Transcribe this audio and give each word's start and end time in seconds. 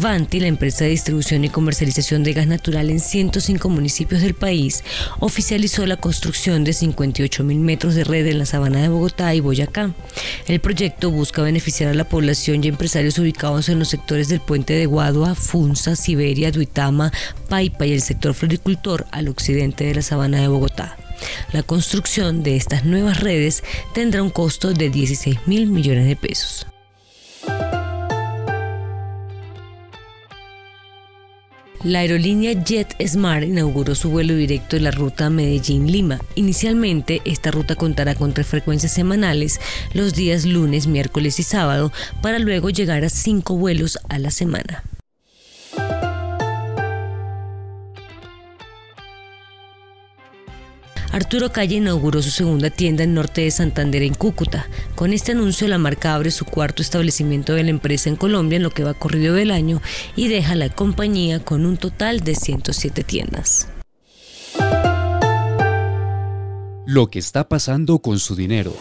Vanti, 0.00 0.38
la 0.38 0.46
empresa 0.46 0.84
de 0.84 0.90
distribución 0.90 1.44
y 1.44 1.48
comercialización 1.48 2.22
de 2.22 2.32
gas 2.32 2.46
natural 2.46 2.88
en 2.88 3.00
105 3.00 3.68
municipios 3.68 4.22
del 4.22 4.34
país, 4.34 4.84
oficializó 5.18 5.86
la 5.86 5.96
construcción 5.96 6.62
de 6.62 6.72
58 6.72 7.42
mil 7.42 7.58
metros 7.58 7.96
de 7.96 8.04
red 8.04 8.24
en 8.28 8.38
la 8.38 8.46
sabana 8.46 8.80
de 8.80 8.90
Bogotá 8.90 9.34
y 9.34 9.40
Boyacá. 9.40 9.90
El 10.46 10.60
proyecto 10.60 11.10
busca 11.10 11.42
beneficiar 11.42 11.90
a 11.90 11.94
la 11.94 12.08
población 12.08 12.62
y 12.62 12.68
empresarios 12.68 13.18
ubicados 13.18 13.68
en 13.68 13.80
los 13.80 13.88
sectores 13.88 14.28
del 14.28 14.40
puente 14.40 14.74
de 14.74 14.86
Guadua, 14.86 15.34
Funza, 15.34 15.96
Siberia, 15.96 16.52
Duitama, 16.52 17.10
Paipa 17.48 17.84
y 17.84 17.92
el 17.92 18.00
sector 18.00 18.34
floricultor 18.34 19.04
al 19.10 19.26
occidente 19.26 19.82
de 19.82 19.96
la 19.96 20.02
sabana 20.02 20.40
de 20.40 20.46
Bogotá. 20.46 20.96
La 21.52 21.64
construcción 21.64 22.44
de 22.44 22.54
estas 22.54 22.84
nuevas 22.84 23.18
redes 23.18 23.64
tendrá 23.94 24.22
un 24.22 24.30
costo 24.30 24.72
de 24.74 24.90
16 24.90 25.40
mil 25.46 25.66
millones 25.66 26.06
de 26.06 26.14
pesos. 26.14 26.68
La 31.84 32.00
aerolínea 32.00 32.52
JetSmart 32.52 33.44
inauguró 33.44 33.94
su 33.94 34.10
vuelo 34.10 34.34
directo 34.34 34.76
en 34.76 34.82
la 34.82 34.90
ruta 34.90 35.30
Medellín-Lima. 35.30 36.18
Inicialmente, 36.34 37.22
esta 37.24 37.52
ruta 37.52 37.76
contará 37.76 38.16
con 38.16 38.34
tres 38.34 38.48
frecuencias 38.48 38.92
semanales 38.92 39.60
los 39.94 40.14
días 40.14 40.44
lunes, 40.44 40.88
miércoles 40.88 41.38
y 41.38 41.44
sábado, 41.44 41.92
para 42.20 42.40
luego 42.40 42.70
llegar 42.70 43.04
a 43.04 43.08
cinco 43.08 43.56
vuelos 43.56 43.98
a 44.08 44.18
la 44.18 44.32
semana. 44.32 44.82
Arturo 51.18 51.50
Calle 51.50 51.74
inauguró 51.74 52.22
su 52.22 52.30
segunda 52.30 52.70
tienda 52.70 53.02
en 53.02 53.12
norte 53.12 53.40
de 53.40 53.50
Santander 53.50 54.04
en 54.04 54.14
Cúcuta. 54.14 54.68
Con 54.94 55.12
este 55.12 55.32
anuncio 55.32 55.66
la 55.66 55.76
marca 55.76 56.14
abre 56.14 56.30
su 56.30 56.44
cuarto 56.44 56.80
establecimiento 56.80 57.54
de 57.54 57.64
la 57.64 57.70
empresa 57.70 58.08
en 58.08 58.14
Colombia 58.14 58.54
en 58.54 58.62
lo 58.62 58.70
que 58.70 58.84
va 58.84 58.94
corrido 58.94 59.34
del 59.34 59.50
año 59.50 59.82
y 60.14 60.28
deja 60.28 60.54
la 60.54 60.68
compañía 60.68 61.40
con 61.44 61.66
un 61.66 61.76
total 61.76 62.20
de 62.20 62.36
107 62.36 63.02
tiendas. 63.02 63.66
Lo 66.86 67.10
que 67.10 67.18
está 67.18 67.48
pasando 67.48 67.98
con 67.98 68.20
su 68.20 68.36
dinero. 68.36 68.76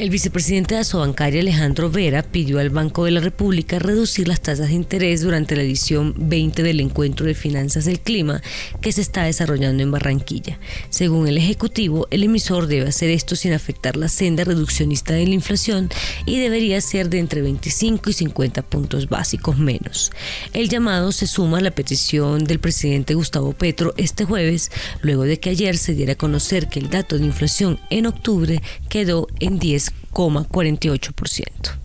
El 0.00 0.08
vicepresidente 0.08 0.76
de 0.76 0.80
Asobancaria, 0.80 1.42
Alejandro 1.42 1.90
Vera, 1.90 2.22
pidió 2.22 2.58
al 2.58 2.70
Banco 2.70 3.04
de 3.04 3.10
la 3.10 3.20
República 3.20 3.78
reducir 3.78 4.28
las 4.28 4.40
tasas 4.40 4.68
de 4.68 4.74
interés 4.74 5.20
durante 5.20 5.54
la 5.54 5.62
edición 5.62 6.14
20 6.16 6.62
del 6.62 6.80
Encuentro 6.80 7.26
de 7.26 7.34
Finanzas 7.34 7.84
del 7.84 8.00
Clima 8.00 8.40
que 8.80 8.92
se 8.92 9.02
está 9.02 9.24
desarrollando 9.24 9.82
en 9.82 9.90
Barranquilla. 9.90 10.58
Según 10.88 11.28
el 11.28 11.36
Ejecutivo, 11.36 12.08
el 12.10 12.22
emisor 12.24 12.66
debe 12.66 12.88
hacer 12.88 13.10
esto 13.10 13.36
sin 13.36 13.52
afectar 13.52 13.98
la 13.98 14.08
senda 14.08 14.42
reduccionista 14.42 15.12
de 15.12 15.26
la 15.26 15.34
inflación 15.34 15.90
y 16.24 16.38
debería 16.38 16.80
ser 16.80 17.10
de 17.10 17.18
entre 17.18 17.42
25 17.42 18.08
y 18.08 18.12
50 18.14 18.62
puntos 18.62 19.06
básicos 19.06 19.58
menos. 19.58 20.12
El 20.54 20.70
llamado 20.70 21.12
se 21.12 21.26
suma 21.26 21.58
a 21.58 21.60
la 21.60 21.72
petición 21.72 22.44
del 22.44 22.58
presidente 22.58 23.12
Gustavo 23.12 23.52
Petro 23.52 23.92
este 23.98 24.24
jueves, 24.24 24.70
luego 25.02 25.24
de 25.24 25.38
que 25.38 25.50
ayer 25.50 25.76
se 25.76 25.92
diera 25.92 26.14
a 26.14 26.16
conocer 26.16 26.70
que 26.70 26.78
el 26.78 26.88
dato 26.88 27.18
de 27.18 27.26
inflación 27.26 27.78
en 27.90 28.06
octubre 28.06 28.62
quedó 28.88 29.26
en 29.40 29.58
10 29.58 29.89
48%. 30.12 31.79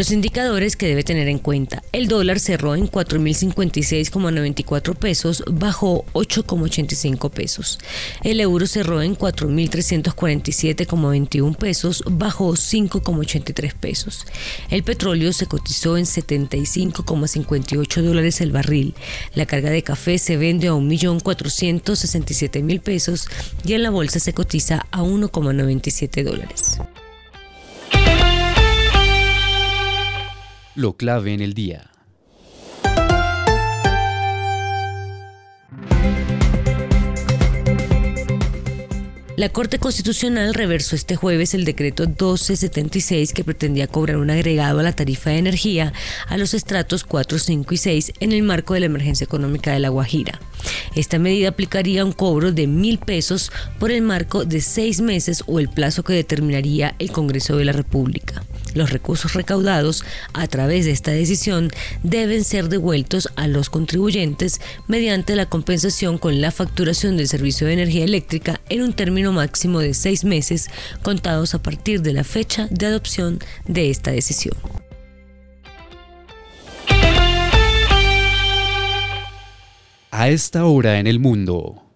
Los 0.00 0.12
indicadores 0.12 0.76
que 0.76 0.86
debe 0.86 1.02
tener 1.04 1.28
en 1.28 1.38
cuenta. 1.38 1.82
El 1.92 2.08
dólar 2.08 2.40
cerró 2.40 2.74
en 2.74 2.90
4.056,94 2.90 4.96
pesos, 4.96 5.44
bajó 5.46 6.06
8,85 6.14 7.30
pesos. 7.30 7.78
El 8.24 8.40
euro 8.40 8.66
cerró 8.66 9.02
en 9.02 9.14
4.347,21 9.14 11.54
pesos, 11.54 12.02
bajó 12.10 12.52
5,83 12.52 13.74
pesos. 13.74 14.26
El 14.70 14.84
petróleo 14.84 15.34
se 15.34 15.44
cotizó 15.44 15.98
en 15.98 16.06
75,58 16.06 18.00
dólares 18.00 18.40
el 18.40 18.52
barril. 18.52 18.94
La 19.34 19.44
carga 19.44 19.68
de 19.68 19.82
café 19.82 20.16
se 20.16 20.38
vende 20.38 20.68
a 20.68 20.72
1.467.000 20.72 22.80
pesos 22.80 23.28
y 23.66 23.74
en 23.74 23.82
la 23.82 23.90
bolsa 23.90 24.18
se 24.18 24.32
cotiza 24.32 24.86
a 24.92 25.02
1,97 25.02 26.24
dólares. 26.24 26.80
Lo 30.76 30.96
clave 30.96 31.34
en 31.34 31.40
el 31.40 31.52
día. 31.52 31.90
La 39.36 39.48
Corte 39.48 39.78
Constitucional 39.78 40.54
reversó 40.54 40.94
este 40.94 41.16
jueves 41.16 41.54
el 41.54 41.64
decreto 41.64 42.04
1276 42.04 43.32
que 43.32 43.42
pretendía 43.42 43.88
cobrar 43.88 44.18
un 44.18 44.30
agregado 44.30 44.78
a 44.78 44.82
la 44.82 44.92
tarifa 44.92 45.30
de 45.30 45.38
energía 45.38 45.92
a 46.28 46.36
los 46.36 46.54
estratos 46.54 47.02
4, 47.02 47.38
5 47.38 47.74
y 47.74 47.76
6 47.76 48.12
en 48.20 48.32
el 48.32 48.42
marco 48.42 48.74
de 48.74 48.80
la 48.80 48.86
emergencia 48.86 49.24
económica 49.24 49.72
de 49.72 49.80
La 49.80 49.88
Guajira. 49.88 50.38
Esta 50.94 51.18
medida 51.18 51.48
aplicaría 51.48 52.04
un 52.04 52.12
cobro 52.12 52.52
de 52.52 52.66
mil 52.68 52.98
pesos 52.98 53.50
por 53.80 53.90
el 53.90 54.02
marco 54.02 54.44
de 54.44 54.60
seis 54.60 55.00
meses 55.00 55.42
o 55.46 55.58
el 55.58 55.68
plazo 55.68 56.04
que 56.04 56.12
determinaría 56.12 56.94
el 56.98 57.10
Congreso 57.10 57.56
de 57.56 57.64
la 57.64 57.72
República. 57.72 58.44
Los 58.74 58.90
recursos 58.90 59.34
recaudados 59.34 60.04
a 60.32 60.46
través 60.46 60.84
de 60.84 60.92
esta 60.92 61.10
decisión 61.10 61.70
deben 62.02 62.44
ser 62.44 62.68
devueltos 62.68 63.28
a 63.36 63.46
los 63.48 63.70
contribuyentes 63.70 64.60
mediante 64.86 65.34
la 65.36 65.46
compensación 65.46 66.18
con 66.18 66.40
la 66.40 66.50
facturación 66.50 67.16
del 67.16 67.28
servicio 67.28 67.66
de 67.66 67.74
energía 67.74 68.04
eléctrica 68.04 68.60
en 68.68 68.82
un 68.82 68.92
término 68.92 69.32
máximo 69.32 69.80
de 69.80 69.94
seis 69.94 70.24
meses 70.24 70.68
contados 71.02 71.54
a 71.54 71.62
partir 71.62 72.02
de 72.02 72.12
la 72.12 72.24
fecha 72.24 72.68
de 72.70 72.86
adopción 72.86 73.38
de 73.66 73.90
esta 73.90 74.10
decisión. 74.10 74.54
A 80.12 80.28
esta 80.28 80.66
hora 80.66 80.98
en 80.98 81.06
el 81.06 81.18
mundo. 81.18 81.89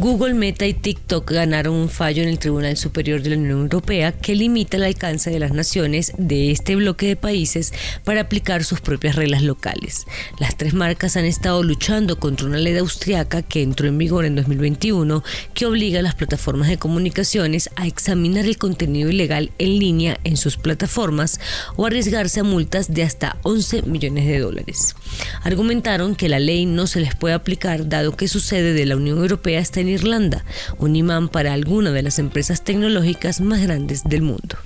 Google, 0.00 0.34
Meta 0.34 0.64
y 0.64 0.74
TikTok 0.74 1.28
ganaron 1.28 1.74
un 1.74 1.88
fallo 1.88 2.22
en 2.22 2.28
el 2.28 2.38
Tribunal 2.38 2.76
Superior 2.76 3.20
de 3.20 3.30
la 3.30 3.36
Unión 3.36 3.62
Europea 3.62 4.12
que 4.12 4.36
limita 4.36 4.76
el 4.76 4.84
alcance 4.84 5.28
de 5.28 5.40
las 5.40 5.50
naciones 5.50 6.12
de 6.16 6.52
este 6.52 6.76
bloque 6.76 7.08
de 7.08 7.16
países 7.16 7.74
para 8.04 8.20
aplicar 8.20 8.62
sus 8.62 8.80
propias 8.80 9.16
reglas 9.16 9.42
locales. 9.42 10.06
Las 10.38 10.56
tres 10.56 10.72
marcas 10.72 11.16
han 11.16 11.24
estado 11.24 11.64
luchando 11.64 12.20
contra 12.20 12.46
una 12.46 12.58
ley 12.58 12.76
austriaca 12.76 13.42
que 13.42 13.60
entró 13.60 13.88
en 13.88 13.98
vigor 13.98 14.24
en 14.24 14.36
2021 14.36 15.24
que 15.52 15.66
obliga 15.66 15.98
a 15.98 16.04
las 16.04 16.14
plataformas 16.14 16.68
de 16.68 16.78
comunicaciones 16.78 17.68
a 17.74 17.88
examinar 17.88 18.44
el 18.44 18.56
contenido 18.56 19.10
ilegal 19.10 19.50
en 19.58 19.80
línea 19.80 20.20
en 20.22 20.36
sus 20.36 20.58
plataformas 20.58 21.40
o 21.74 21.86
arriesgarse 21.86 22.38
a 22.38 22.44
multas 22.44 22.94
de 22.94 23.02
hasta 23.02 23.38
11 23.42 23.82
millones 23.82 24.26
de 24.28 24.38
dólares. 24.38 24.94
Argumentaron 25.42 26.14
que 26.14 26.28
la 26.28 26.38
ley 26.38 26.66
no 26.66 26.86
se 26.86 27.00
les 27.00 27.16
puede 27.16 27.34
aplicar 27.34 27.88
dado 27.88 28.16
que 28.16 28.28
su 28.28 28.38
sede 28.38 28.74
de 28.74 28.86
la 28.86 28.94
Unión 28.94 29.18
Europea 29.18 29.58
está 29.58 29.80
en 29.80 29.87
Irlanda, 29.90 30.44
un 30.78 30.96
imán 30.96 31.28
para 31.28 31.52
alguna 31.52 31.90
de 31.90 32.02
las 32.02 32.18
empresas 32.18 32.64
tecnológicas 32.64 33.40
más 33.40 33.62
grandes 33.62 34.04
del 34.04 34.22
mundo. 34.22 34.58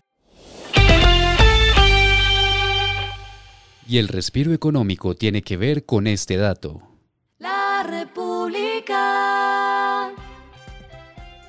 Y 3.88 3.98
el 3.98 4.08
respiro 4.08 4.52
económico 4.52 5.14
tiene 5.14 5.42
que 5.42 5.56
ver 5.56 5.84
con 5.84 6.06
este 6.06 6.36
dato. 6.36 6.91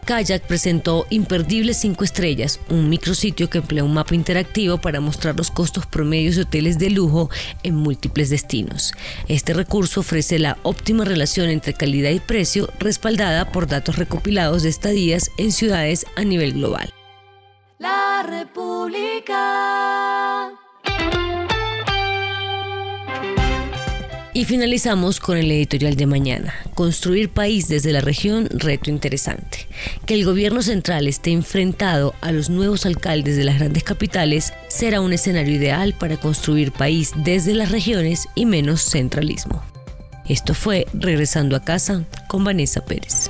Kayak 0.04 0.48
presentó 0.48 1.06
Imperdibles 1.10 1.78
5 1.78 2.04
Estrellas, 2.04 2.60
un 2.70 2.90
micrositio 2.90 3.50
que 3.50 3.60
emplea 3.60 3.84
un 3.84 3.94
mapa 3.94 4.16
interactivo 4.16 4.78
para 4.80 5.00
mostrar 5.00 5.36
los 5.38 5.52
costos 5.52 5.86
promedios 5.86 6.36
de 6.36 6.44
hoteles 6.44 6.78
de 6.80 6.90
lujo 6.90 7.30
en 7.64 7.76
múltiples 7.76 8.30
destinos. 8.30 8.94
Este 9.28 9.54
recurso 9.54 10.02
ofrece 10.02 10.40
la 10.40 10.58
óptima 10.64 11.06
relación 11.06 11.50
entre 11.50 11.74
calidad 11.74 12.12
y 12.12 12.20
precio, 12.20 12.70
respaldada 12.80 13.52
por 13.52 13.68
datos 13.68 13.98
recopilados 13.98 14.64
de 14.64 14.70
estadías 14.70 15.32
en 15.38 15.52
ciudades 15.52 16.06
a 16.16 16.24
nivel 16.24 16.54
global. 16.54 16.94
La 17.80 18.24
República. 18.28 19.34
Y 24.36 24.46
finalizamos 24.46 25.20
con 25.20 25.38
el 25.38 25.52
editorial 25.52 25.96
de 25.96 26.08
mañana. 26.08 26.56
Construir 26.74 27.30
país 27.30 27.68
desde 27.68 27.92
la 27.92 28.02
región, 28.02 28.50
reto 28.50 28.90
interesante. 28.90 29.68
Que 30.08 30.16
el 30.16 30.26
gobierno 30.26 30.64
central 30.64 31.08
esté 31.08 31.30
enfrentado 31.30 32.16
a 32.20 32.32
los 32.32 32.50
nuevos 32.50 32.88
alcaldes 32.88 33.38
de 33.38 33.44
las 33.44 33.60
grandes 33.60 33.84
capitales 33.84 34.52
será 34.70 35.02
un 35.02 35.14
escenario 35.14 35.54
ideal 35.54 35.94
para 35.94 36.18
construir 36.18 36.72
país 36.72 37.12
desde 37.18 37.54
las 37.54 37.72
regiones 37.72 38.28
y 38.34 38.48
menos 38.48 38.82
centralismo. 38.82 39.64
Esto 40.28 40.56
fue 40.56 40.88
Regresando 40.94 41.56
a 41.56 41.64
casa 41.64 42.04
con 42.28 42.44
Vanessa 42.44 42.84
Pérez. 42.84 43.30